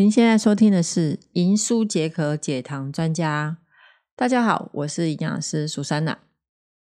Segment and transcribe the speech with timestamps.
[0.00, 3.58] 您现在收听的是《银书解渴解糖专家》。
[4.16, 6.20] 大家好，我是营养师苏珊娜。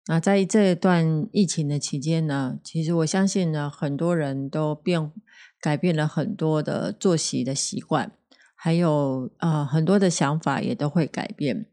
[0.05, 5.11] 那在这段疫情的期间呢，其实我相信呢，很多人都变
[5.59, 8.11] 改变了很多的作息的习惯，
[8.53, 11.65] 还有呃很多的想法也都会改变。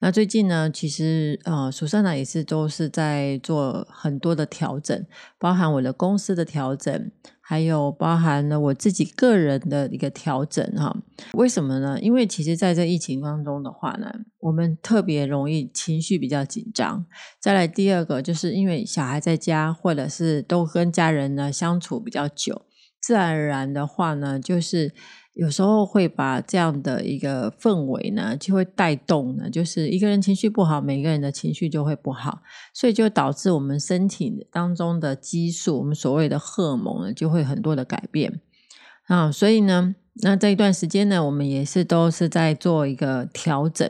[0.00, 5.04] 那最近呢，其实呃，苏珊娜也是都是在做很多的调整，
[5.40, 7.10] 包含我的公司的调整，
[7.48, 10.94] 还有包含了我自己个人的一个调整哈。
[11.32, 11.98] 为什么呢？
[12.02, 17.06] 因为其实在这疫情当中的话呢，我们特别容易情绪比较紧张。
[17.40, 22.66] 再来第二个，就是因为小孩在家，或者是都跟家人呢相处比较久，
[23.00, 24.92] 自然而然的话呢，就是。
[25.38, 32.42] 有时候会把这样的一个氛围呢，就会带动呢，就是一个人情绪不好，每个人的情绪就会不好，
[32.74, 38.40] 所以就导致我们身体当中的激素，我们所谓的荷尔蒙呢，就会很多的改变
[39.06, 39.30] 啊。
[39.30, 43.88] 所以呢，那这一段时间呢，我们也是都是在做一个调整，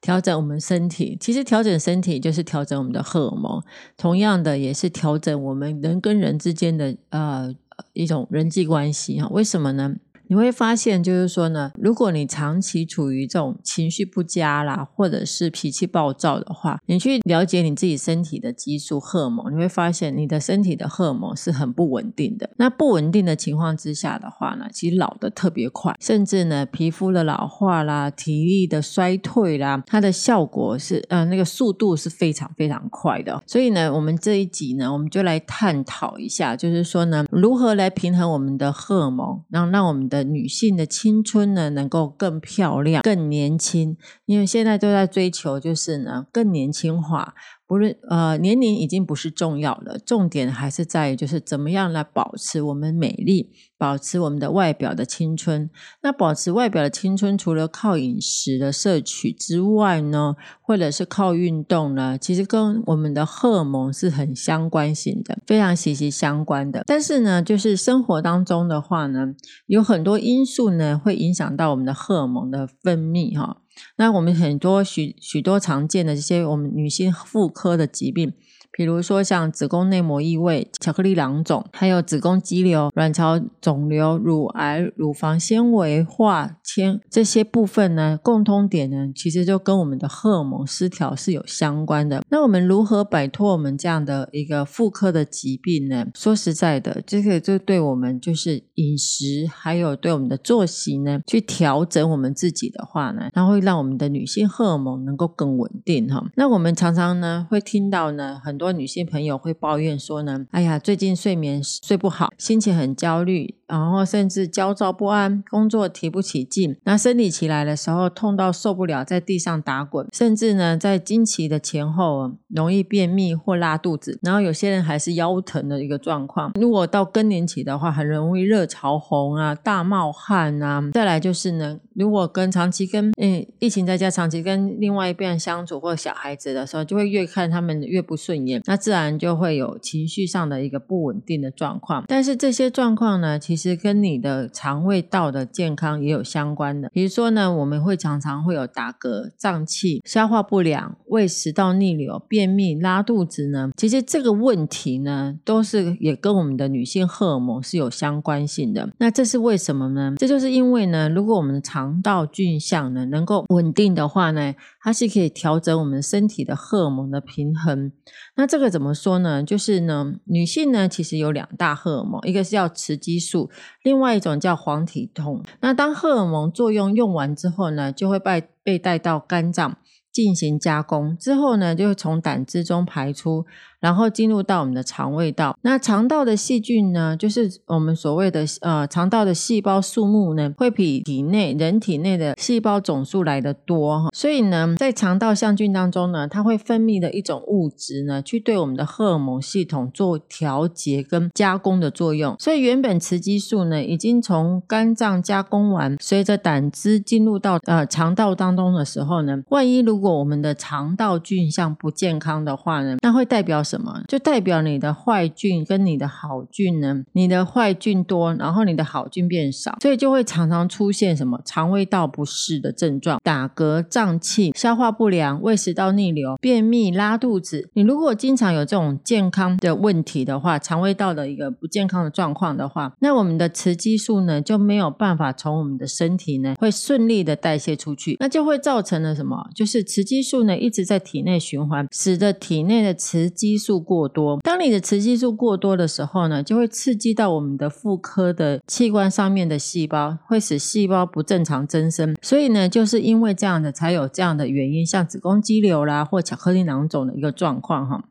[0.00, 1.18] 调整我们身体。
[1.20, 3.60] 其实调整身体就是调整我们的荷尔蒙，
[3.96, 7.52] 同样的也是调整我们人跟人之间的呃
[7.94, 9.26] 一种人际关系哈。
[9.32, 9.96] 为什么呢？
[10.34, 22.50] 你会发现，就是说呢，如果你长期处于这种情绪不佳啦，或者是脾气暴躁的话，你去了解你自己身体的激素荷尔蒙，你会发现你的身体的荷尔蒙是很不稳定的。
[22.56, 33.40] 那不稳定的情况之下的话呢，其实老的特别快，甚至呢，皮肤的老化啦，体力的衰退啦，它的效果是呃那个速度是非常非常快的。
[33.46, 40.14] 所以呢，我们这一集呢，我们就来探讨一下，就是说呢，如何来平衡我们的荷尔蒙，让让我们的。
[40.14, 43.96] 的女性的青春呢，能够更漂亮、更年轻，
[44.26, 47.34] 因为现在都在追求，就是呢更年轻化。
[47.66, 55.70] 不论呃年龄已经不是重要了，重点还是在于就是怎么样来保持我们美丽，保持我们的外表的青春。
[56.02, 66.84] 那保持外表的青春，除了靠饮食的摄取之外呢，或者是靠运动呢，其实跟我们的荷尔蒙是很相关性的，非常息息相关的。
[66.86, 69.34] 但是呢，就是生活当中的话呢，
[69.66, 73.62] 有很多因素呢会影响到我们的荷尔蒙的分泌哈。
[73.96, 78.32] 那我们很多许许多常见的这些我们女性妇科的疾病。
[78.76, 92.20] 比如说像子宫内膜异位、巧克力囊肿，还有子宫肌瘤、卵巢肿瘤、乳癌、乳房纤维化纤这些部分呢，共通点呢，其实就跟我们的荷尔蒙失调是有相关的。
[92.28, 96.06] 那我们如何摆脱我们这样的一个妇科的疾病呢？
[96.12, 106.20] 说实在的，这个就对我们就是饮食，还有对我们的作息呢，去调整我们自己的话呢，它会让我们的女性荷尔蒙能够更稳定哈。
[106.34, 108.63] 那我们常常呢会听到呢很多。
[108.64, 113.54] 多女性朋友会抱怨说呢，哎呀，最近睡眠睡不好，心情很焦虑。
[113.66, 116.76] 然后甚至焦躁不安，工作提不起劲。
[116.84, 120.06] 那生理期来的时候，痛到受不了，在地上打滚。
[120.12, 124.18] 甚至呢，在经期的前后，容易便秘或拉肚子。
[124.22, 126.52] 然后有些人还是腰疼的一个状况。
[126.60, 130.82] 如果到更年期的话，很容易热潮红啊，大冒汗啊。
[130.92, 142.04] 再来就是呢，如果跟长期跟嗯疫情在家，长期跟另外一边相处或小孩子的时候，就会越看他们越不顺眼，那自然就会有情绪上的一个不稳定的状况。
[142.06, 143.53] 但是这些状况呢，其。
[143.54, 153.70] 其实跟你的肠胃道的健康也有相关的，比如说呢，我们会常常会有打嗝、胀气、消化不良、胃食道逆流、便秘、拉肚子呢。
[153.76, 158.90] 其实这个问题呢，都是也跟我们的女性荷尔蒙是有相关性的。
[158.98, 160.14] 那这是为什么呢？
[160.16, 167.92] 这就是因为呢，如果我们的肠道菌相呢能够稳定的话呢，它是可以调整我们身体的荷尔蒙的平衡。
[168.34, 169.44] 那这个怎么说呢？
[169.44, 173.43] 就是呢，女性呢其实有两大荷尔蒙，一个是叫雌激素。
[173.82, 179.76] 另外一种叫黄体酮，那当荷尔蒙作用用完之后呢，就会被被带到肝脏
[180.12, 183.44] 进行加工，之后呢，就会从胆汁中排出。
[183.84, 194.08] 然后进入到我们的肠胃道，那肠道的细菌呢，就是我们所谓的呃肠道的细胞数目呢，会比体内人体内的细胞总数来的多哈。
[194.14, 202.34] 所以呢，在肠道象菌当中呢，它会分泌的一种物质呢，去对我们的荷尔蒙系统做调节跟加工的作用。
[202.38, 214.02] 所以原本雌激素呢，已经从肝脏加工完，随着胆汁进入到呃肠道当中的时候呢，万一如果我们的肠道菌相不健康的话呢，那会代表什什么？
[214.06, 227.68] 就代表你的坏菌跟你的好菌呢，你的坏菌多，然后你的好菌变少，所以就会常常出现什么肠胃道不适的症状，打嗝、胀气、消化不良、胃食道逆流、便秘、拉肚子。
[227.72, 239.48] 你如果经常有这种健康的问题的话，肠胃道的一个不健康的状况的话，那我们的雌激素呢就没有办法从我们的身体呢会顺利的代谢出去，那就会造成了什么？
[239.54, 244.40] 就是雌激素呢一直在体内循环，使得体内的雌激激素过多。
[244.40, 252.16] 当你的雌激素过多的时候呢，就会刺激到我们的妇科的器官上面的细胞，会使细胞不正常增生。
[252.20, 258.08] 所以呢，就是因为这样的才有这样的原因，像子宫肌瘤啦或巧克力囊肿的一个状况哈。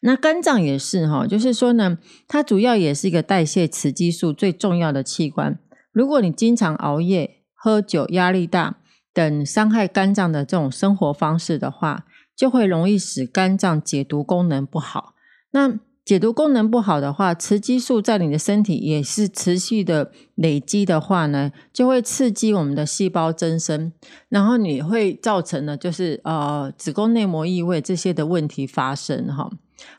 [0.00, 5.58] 那肝脏也是哈，就是说呢，它主要也是一个代谢雌激素最重要的器官。
[5.92, 8.78] 如果你经常熬夜、喝酒、压力大
[9.12, 12.06] 等伤害肝脏的这种生活方式的话，
[12.36, 15.14] 就会容易使肝脏解毒功能不好。
[15.52, 23.92] 那解毒功能不好的话，雌激素在你的身体也是持续的累积的话呢，就会刺激我们的细胞增生，
[24.28, 29.48] 然后你会造成呢，就是呃子宫内膜异位这些的问题发生哈。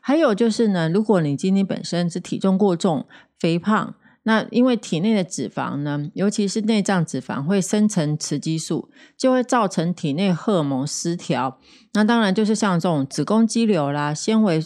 [0.02, 3.06] 还有就是呢，如果你今天本身是体重过重、
[3.38, 3.94] 肥胖，
[4.24, 11.58] 那因为体内的脂肪呢，尤其是内脏脂肪会生成雌激素，就会造成体内荷尔蒙失调。
[11.92, 14.64] 那当然就是像这种子宫肌瘤啦、纤维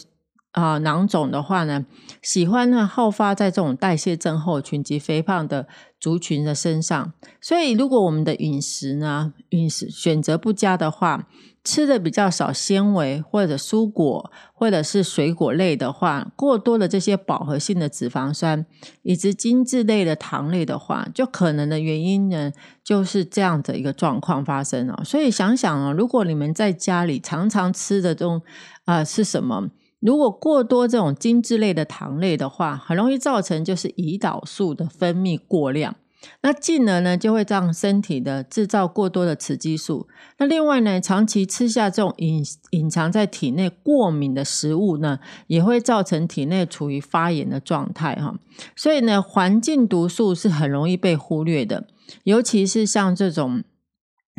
[0.51, 1.85] 啊囊肿的话呢，
[2.21, 5.67] 喜欢呢好发在这种代谢症候群及肥胖的
[5.99, 7.13] 族群的身上。
[7.39, 11.27] 所以，如果我们的饮食呢，饮食选择不佳的话，
[11.63, 18.65] 吃的比较少纤维或者蔬果或者是水果类的话，过多的这些饱和性的脂肪酸
[19.03, 22.51] 以及精致类的糖类的话，就可能的原因呢，
[22.83, 24.99] 就是这样的一个状况发生了。
[25.05, 28.41] 所以想想啊，如果你们在家里常常吃的这种
[28.85, 29.69] 啊是什么？
[29.99, 35.95] 如果过多这种精致类的糖类的话，很容易造成就是胰岛素的分泌过量。
[36.41, 40.07] 那进而呢，就会让身体的制造过多的雌激素。
[40.37, 48.35] 那另外呢，长期吃下这种隐隐藏在体内过敏的食物呢，也会造成体内处于发炎的状态哈。
[48.75, 51.87] 所以呢，环境毒素是很容易被忽略的，
[52.23, 53.63] 尤其是像这种。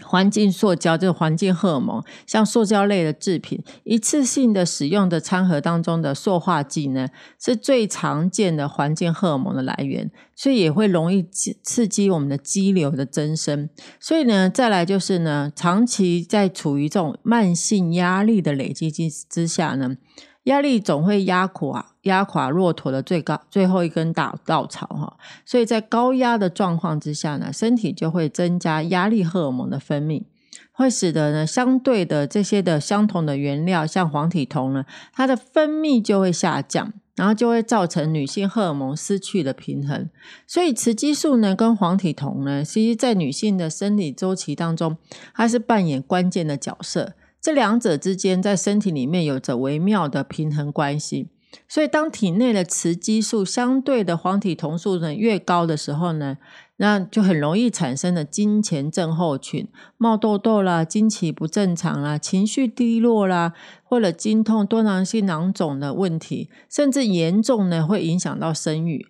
[0.04, 7.08] 环境塑胶就是环境荷尔蒙，像塑胶类的制品，一次性的使用的餐盒当中的塑化剂呢，
[7.38, 11.26] 是最常见的环境荷尔蒙的来源，所以也会容易
[11.62, 13.68] 刺激我们的肌瘤的增生。
[13.98, 19.96] 所以呢，再来就是呢，长期在处于这种慢性压力的累积之之下呢。
[20.44, 30.24] 压力总会压垮压垮骆驼的最高最后一根大稻草哈，所以在高压的状况之下呢，身体就会增加压力荷尔蒙的分泌，
[30.72, 40.08] 会使得呢相对的这些的相同的原料，像黄体酮呢，它的分泌就会下降，然后就会造成女性荷尔蒙失去了平衡。
[40.46, 44.96] 所以雌激素呢跟黄体酮呢，其实在女性的生理周期当中，
[45.34, 47.12] 它是扮演关键的角色。
[47.40, 51.28] 这两者之间在身体里面有着微妙的平衡关系，
[51.66, 56.36] 所以当体内的雌激素相对的黄体酮素呢越高的时候呢，
[56.76, 59.66] 那就很容易产生的经前症候群，
[59.96, 63.54] 冒痘痘啦、经期不正常啦、情绪低落啦，
[63.84, 69.06] 或者经痛、多囊性囊肿的问题，甚至严重呢会影响到生育。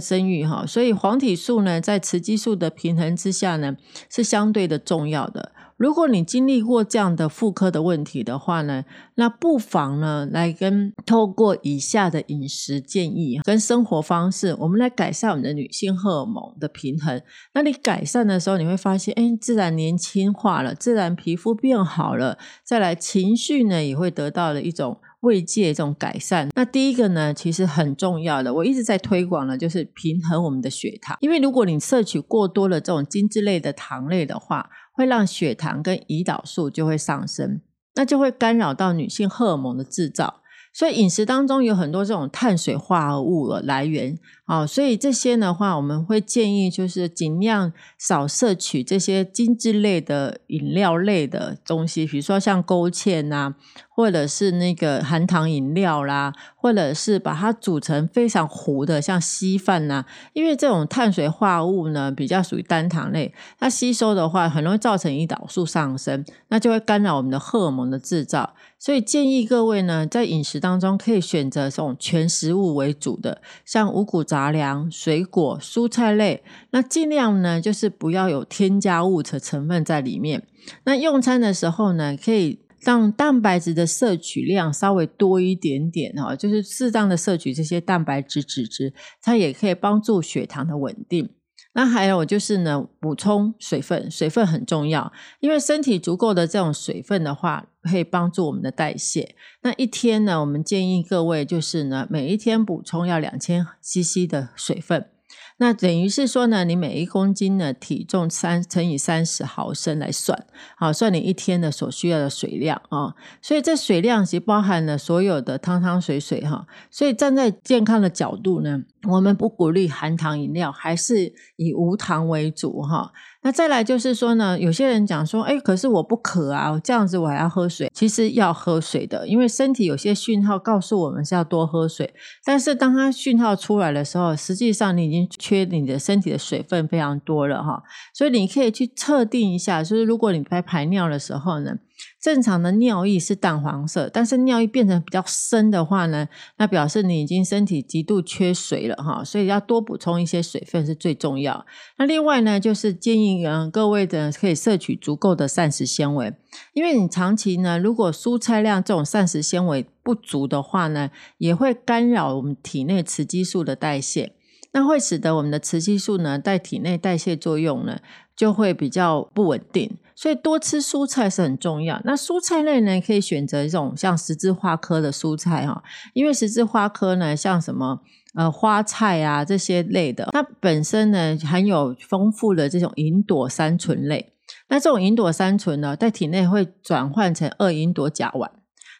[0.00, 3.76] 生育哈，所以黄体素呢在雌激素的平衡之下呢
[4.08, 5.52] 是相对的重要的。
[5.76, 8.84] 如果你经历过这样的妇科的问题的话呢，
[9.16, 17.20] 那不妨呢来跟透过以下的饮食建议跟生活方式，我们来改善我们的女性荷尔蒙的平衡。
[17.54, 24.98] 那你改善的时候，你会发现，哎，自然年轻化了，自然皮肤变好了，再来情绪呢也会得到了一种。
[25.22, 31.16] 慰藉这种改善，那第一个呢，其实很重要的，我一直在推广的，就是平衡我们的血糖。
[31.20, 37.60] 因为如果你摄取过多的这种精制类的糖类的话，会让血糖跟胰岛素就会上升，
[37.94, 40.40] 那就会干扰到女性荷尔蒙的制造。
[40.74, 44.18] 所以饮食当中有很多这种碳水化合物的来源，
[44.52, 53.54] 哦，所以这些的话，我们会建议就是尽量少摄取这些精致类的饮料类的东西，比如说像勾芡呐。
[53.94, 60.06] 或者是那个含糖饮料啦，或者是把它煮成非常糊的，像稀饭呐。
[60.32, 68.54] 因为这种碳水化物呢，比较属于单糖类，它吸收的话很容易造成胰岛素上升，那就会干扰我们的荷尔蒙的制造。
[68.78, 76.42] 所以建议各位呢，在饮食当中可以选择这种全食物为主的，像五谷杂杂粮、水果、蔬菜类。
[76.70, 80.42] 那尽量呢，就是不要有添加物的成分在里面。
[80.84, 82.60] 那用餐的时候呢，可以。
[82.84, 91.30] 让蛋白质的摄取量稍微多一点点哈，就是适当的摄取这些蛋白质、脂质，它也可以帮助血糖的稳定。
[91.74, 99.34] 那还有就是呢，补充水分，水分很重要，因为身体足够的这种水分的话，可以帮助我们的代谢。
[99.62, 105.11] 那一天呢，我们建议各位就是呢，每一天补充要两千 CC 的水分。
[105.58, 113.14] 那等于是说呢，你每一公斤的体重三乘以三十毫升来算，好算你一天的所需要的水量啊。
[113.40, 116.66] 所以这水量其实包含了所有的汤汤水水哈。
[116.90, 123.12] 所以站在健康的角度呢，我们不鼓励含糖饮料，还是以无糖为主哈。
[123.44, 127.90] 那再来就是说呢，有些人讲说，哎，可是我不渴啊，这样子我还要喝水。
[127.92, 132.14] 其实要喝水的，因为身体有些讯号告诉我们是要多喝水。
[132.44, 137.82] 但是当它讯号出来的时候，实际上你已经缺你的身体的水分非常多了哈。
[138.14, 141.74] 所以你可以去测定一下，就是如果你在排尿的时候呢。
[142.20, 151.66] 正常的尿液是淡黄色，但是尿液变成比较深的话呢，那表示你已经身体极度缺水了哈，所以要多补充一些水分是最重要。
[151.98, 156.32] 那另外呢，就是建议嗯各位的可以摄取足够的膳食纤维，
[156.74, 164.32] 因为你长期呢，如果蔬菜量这种膳食纤维不足的话呢，也会干扰我们体内雌激素的代谢。
[164.72, 167.98] 那会使得我们的雌激素呢，在体内代谢作用呢，
[168.34, 169.98] 就会比较不稳定。
[170.14, 172.00] 所以多吃蔬菜是很重要。
[172.04, 175.82] 那蔬菜类呢，可以选择一种像十字花科的蔬菜哈，
[176.14, 178.00] 因为十字花科呢，像什么
[178.34, 184.32] 呃花菜啊这些类的，它本身呢含有丰富的这种吲哚三醇类。
[184.68, 188.48] 那这种吲哚三醇呢，在体内会转换成二吲哚甲烷。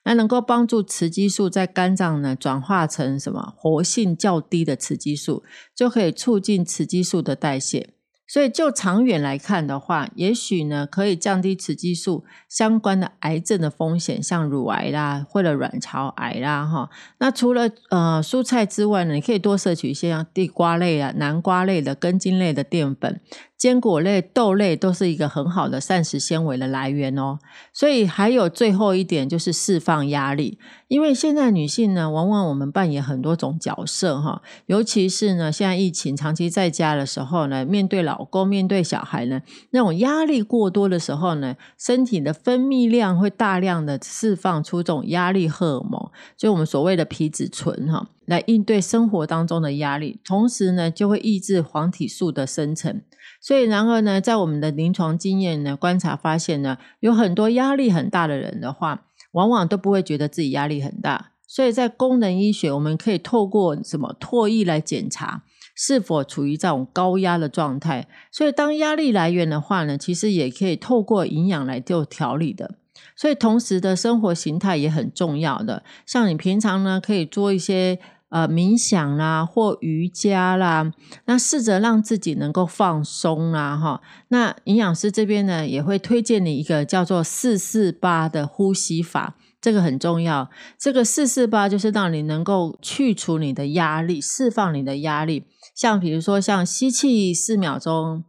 [0.04, 5.42] 那能够帮助雌激素在肝脏呢转化成什么活性较低的雌激素，
[5.74, 7.90] 就可以促进雌激素的代谢。
[8.28, 16.88] 所以就长远来看的话，也许呢可以降低雌激素相关的癌症的风险，像乳癌啦或者卵巢癌啦哈。
[17.18, 23.20] 那除了呃蔬菜之外呢，你可以多摄取一些像地瓜类啊、南瓜类的根茎类的淀粉。
[23.62, 27.38] 坚果类、豆类都是一个很好的膳食纤维的来源哦。
[27.72, 39.40] 所以还有最后一点就是释放压力，因为现在女性呢，往往我们扮演很多种角色哈，尤其是呢，现在疫情长期在家的时候呢，面对老公、面对小孩呢，
[39.70, 48.08] 那种压力过多的时候呢，身体的分泌量会大量的释放出这种压力荷尔蒙，就我们所谓的皮质醇哈。
[48.26, 53.02] 来应对生活当中的压力，同时呢，就会抑制黄体素的生成。
[53.42, 61.32] 所以，然而呢，在我们的临床经验呢，观察发现呢，有很多压力很大的人的话，往往都不会觉得自己压力很大。
[61.48, 65.42] 所以在功能医学，我们可以透过什么唾液来检查
[65.74, 68.06] 是否处于这种高压的状态。
[68.30, 72.76] 所以，当压力来源的话呢，其实也可以透过营养来做调理的。
[73.16, 75.82] 所以，同时的生活形态也很重要的。
[76.06, 77.98] 像你平常呢，可以做一些
[78.32, 80.90] 呃冥想啦，或瑜伽啦，
[81.26, 84.00] 那试着让自己能够放松啦，哈。
[84.28, 90.50] 那营养师这边呢，也会推荐你一个叫做四四八的呼吸法，这个很重要。
[90.78, 95.44] 这个四四八就是让你能够去除你的压力，释放你的压力。
[95.76, 98.24] 像比如说，像吸气四秒钟，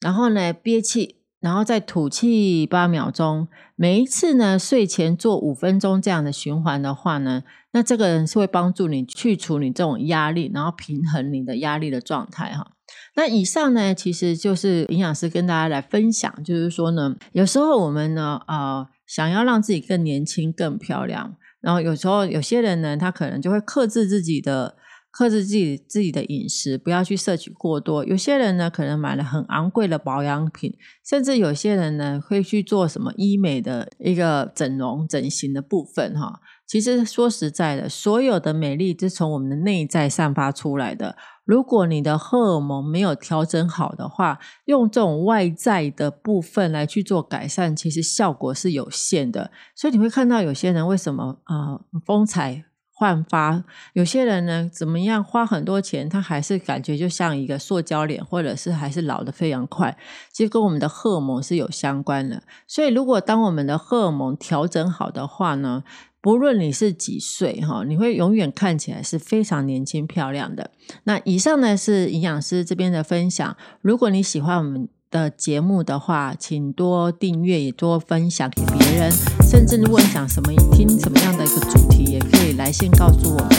[0.00, 1.14] 然后呢憋气。
[1.38, 7.44] 然后再吐气八秒钟，每一次呢睡前做五分钟这样的循环的话呢，
[7.76, 12.72] 那这个人是会帮助你去除你这种压力，然后平衡你的压力的状态哈。
[13.16, 24.76] 那以上呢其实就是营养师跟大家来分享，就是说呢，有时候我们呢呃想要让自己更年轻、更漂亮，然后有时候有些人呢他可能就会克制自己的。
[25.18, 28.04] 克制自己自己的饮食，不要去摄取过多。
[28.04, 30.70] 有些人呢，可能买了很昂贵的保养品，
[31.08, 36.12] 甚至有些人呢，会去做什么医美的一个整容、整形的部分。
[36.20, 41.16] 哈，其实说实在的，所有的美丽是从我们的内在散发出来的。
[41.44, 49.52] 如果你的荷尔蒙没有调整好的话，用这种外在的部分来去做改善，其实效果是有限的。
[49.74, 52.64] 所以你会看到有些人为什么啊，风采。
[52.98, 59.94] 焕发，有些人呢，怎么样花很多钱，他还是感觉就像一个塑胶脸，或者是还是老的非常快。
[60.32, 62.42] 其实跟我们的荷尔蒙是有相关的。
[62.66, 65.84] 所以，如果当我们的荷尔蒙调整好的话呢，
[66.26, 70.72] 不论你是几岁哈，你会永远看起来是非常年轻漂亮的。
[71.04, 73.56] 那以上呢是营养师这边的分享。
[73.80, 79.12] 如果你喜欢我们，的节目的话，请多订阅，也多分享给别人。
[79.48, 83.50] 甚至如果你想什么听什么样的一个主题，也可以来信告诉我们。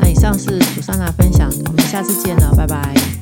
[0.00, 3.17] 那以上是楚珊娜分享，我们下次见了，拜拜。